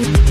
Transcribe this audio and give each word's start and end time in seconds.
Thank 0.00 0.27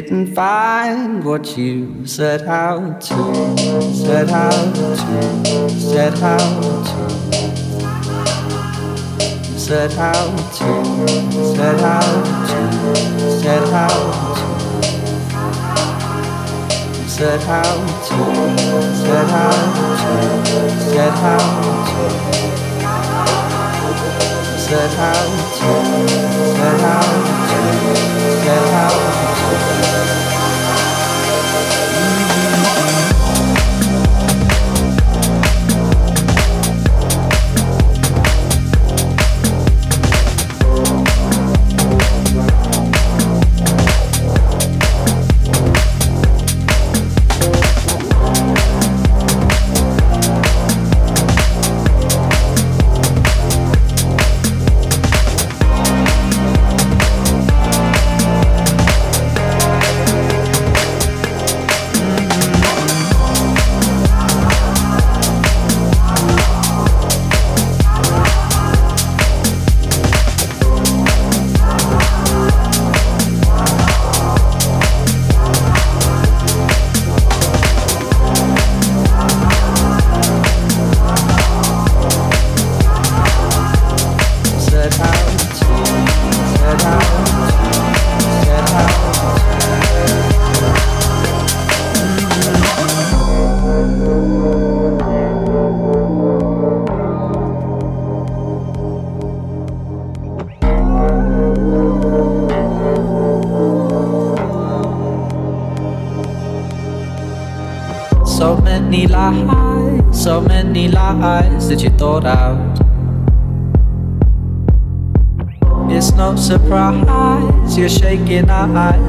didn't 0.00 0.34
find 0.34 1.22
what 1.22 1.58
you 1.58 2.06
set 2.06 2.42
out 2.48 3.02
to, 3.02 3.14
set 3.92 4.30
out 4.30 4.74
to, 4.74 4.96
set 5.78 6.22
out 6.22 6.62
to, 6.88 7.08
set 9.58 9.92
out 9.98 10.38
to, 10.56 10.70
set 11.54 11.80
out 11.80 12.24
to, 12.48 12.60
set 13.42 13.68
out 13.68 14.14
to. 14.26 14.42
Said 17.12 17.40
how 17.42 17.62
to, 17.62 18.18
said 18.96 19.28
how 19.28 19.52
to, 19.52 19.96
said 20.80 21.14
how 21.22 21.42
to, 21.42 21.82
said 24.58 24.92
how 24.96 25.12
to, 25.12 25.76
said 26.56 26.80
how 26.80 27.02
to, 27.02 27.62
said 28.42 28.66
how 28.72 29.26
to. 29.26 29.31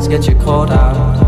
Get 0.08 0.28
you 0.28 0.36
caught 0.36 0.70
out. 0.70 1.22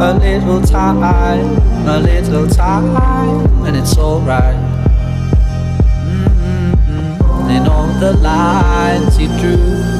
A 0.00 0.14
little 0.14 0.62
time, 0.62 1.02
a 1.86 1.98
little 1.98 2.48
time, 2.48 2.96
and 3.66 3.76
it's 3.76 3.96
alright. 3.98 4.56
Mm-hmm. 6.06 7.50
In 7.50 7.66
all 7.66 7.88
the 8.00 8.14
lines 8.14 9.18
you 9.18 9.28
drew, 9.38 9.90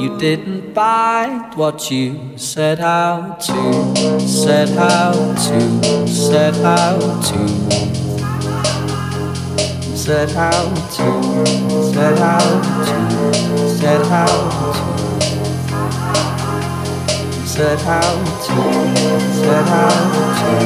you 0.00 0.16
didn't 0.18 0.74
find 0.74 1.54
what 1.54 1.90
you 1.90 2.36
set 2.36 2.80
out 2.80 3.40
to, 3.40 4.18
set 4.20 4.70
out 4.76 5.36
to, 5.36 6.06
set 6.06 6.54
out 6.64 7.24
to, 7.24 7.87
set 10.08 10.34
out 10.36 10.74
to, 10.92 11.04
set 11.92 12.18
out 12.18 12.64
to, 12.86 13.68
set 13.68 14.06
out 14.06 14.48
to, 14.48 15.36
set 17.46 17.80
out 17.84 18.24
to, 18.40 18.56
set 19.36 19.68
out 19.68 20.08
to, 20.38 20.56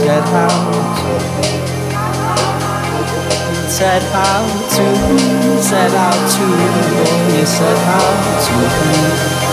set 0.00 0.28
out 0.32 0.64
to. 0.96 1.20
Set 3.68 4.02
out 4.14 4.48
to, 4.70 4.86
set 5.60 5.92
out 5.92 6.30
to, 6.30 6.46
out 7.86 8.24
to. 9.44 9.49